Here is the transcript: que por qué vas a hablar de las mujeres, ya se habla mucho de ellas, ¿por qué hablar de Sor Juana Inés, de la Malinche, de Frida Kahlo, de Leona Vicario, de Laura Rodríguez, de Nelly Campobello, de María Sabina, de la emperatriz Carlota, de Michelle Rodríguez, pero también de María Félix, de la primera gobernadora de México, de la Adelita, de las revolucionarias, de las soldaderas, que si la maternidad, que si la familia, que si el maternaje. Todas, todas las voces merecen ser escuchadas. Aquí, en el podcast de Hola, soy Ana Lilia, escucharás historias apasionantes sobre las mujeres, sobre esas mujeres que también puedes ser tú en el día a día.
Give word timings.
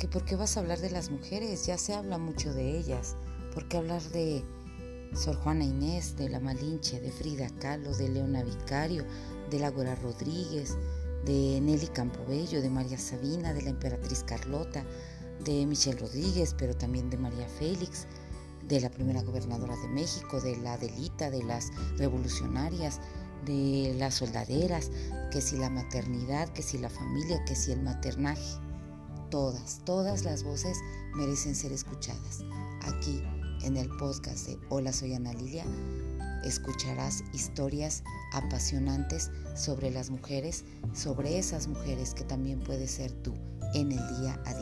que 0.00 0.08
por 0.08 0.24
qué 0.24 0.34
vas 0.34 0.56
a 0.56 0.60
hablar 0.60 0.80
de 0.80 0.90
las 0.90 1.10
mujeres, 1.10 1.66
ya 1.66 1.76
se 1.76 1.92
habla 1.92 2.16
mucho 2.16 2.54
de 2.54 2.78
ellas, 2.78 3.16
¿por 3.52 3.68
qué 3.68 3.76
hablar 3.76 4.02
de 4.04 4.42
Sor 5.14 5.36
Juana 5.36 5.64
Inés, 5.64 6.16
de 6.16 6.30
la 6.30 6.40
Malinche, 6.40 7.02
de 7.02 7.12
Frida 7.12 7.50
Kahlo, 7.60 7.94
de 7.94 8.08
Leona 8.08 8.42
Vicario, 8.42 9.04
de 9.50 9.58
Laura 9.58 9.94
Rodríguez, 9.96 10.74
de 11.26 11.60
Nelly 11.60 11.88
Campobello, 11.88 12.62
de 12.62 12.70
María 12.70 12.96
Sabina, 12.96 13.52
de 13.52 13.60
la 13.60 13.70
emperatriz 13.70 14.24
Carlota, 14.24 14.86
de 15.44 15.66
Michelle 15.66 16.00
Rodríguez, 16.00 16.54
pero 16.56 16.74
también 16.74 17.10
de 17.10 17.18
María 17.18 17.46
Félix, 17.46 18.06
de 18.66 18.80
la 18.80 18.88
primera 18.88 19.22
gobernadora 19.22 19.76
de 19.76 19.88
México, 19.88 20.40
de 20.40 20.56
la 20.56 20.74
Adelita, 20.74 21.30
de 21.30 21.42
las 21.42 21.68
revolucionarias, 21.98 23.00
de 23.44 23.94
las 23.98 24.14
soldaderas, 24.14 24.90
que 25.30 25.42
si 25.42 25.58
la 25.58 25.68
maternidad, 25.68 26.48
que 26.48 26.62
si 26.62 26.78
la 26.78 26.88
familia, 26.88 27.44
que 27.44 27.54
si 27.54 27.72
el 27.72 27.82
maternaje. 27.82 28.69
Todas, 29.30 29.80
todas 29.84 30.24
las 30.24 30.42
voces 30.42 30.76
merecen 31.14 31.54
ser 31.54 31.70
escuchadas. 31.70 32.44
Aquí, 32.82 33.22
en 33.62 33.76
el 33.76 33.88
podcast 33.96 34.48
de 34.48 34.58
Hola, 34.70 34.92
soy 34.92 35.14
Ana 35.14 35.32
Lilia, 35.34 35.64
escucharás 36.42 37.22
historias 37.32 38.02
apasionantes 38.32 39.30
sobre 39.54 39.92
las 39.92 40.10
mujeres, 40.10 40.64
sobre 40.94 41.38
esas 41.38 41.68
mujeres 41.68 42.12
que 42.12 42.24
también 42.24 42.58
puedes 42.58 42.90
ser 42.90 43.12
tú 43.22 43.32
en 43.72 43.92
el 43.92 44.20
día 44.20 44.42
a 44.46 44.54
día. 44.54 44.59